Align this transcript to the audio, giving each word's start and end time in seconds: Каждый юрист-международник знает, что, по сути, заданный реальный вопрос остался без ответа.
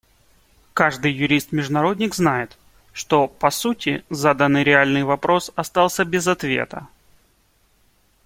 Каждый 0.73 1.11
юрист-международник 1.11 2.15
знает, 2.15 2.57
что, 2.91 3.27
по 3.27 3.51
сути, 3.51 4.03
заданный 4.09 4.63
реальный 4.63 5.03
вопрос 5.03 5.51
остался 5.55 6.05
без 6.05 6.25
ответа. 6.25 6.87